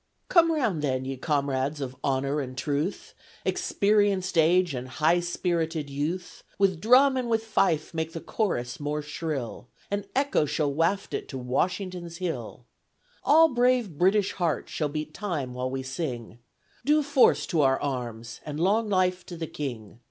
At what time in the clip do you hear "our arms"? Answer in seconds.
17.61-18.39